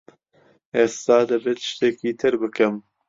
[0.75, 2.75] ئێستا دەبێت شتێکی تر بکەم.